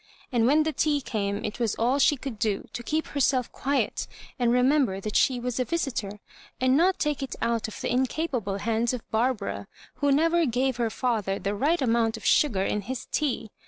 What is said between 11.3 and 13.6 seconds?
the right amount of sugar in his tea.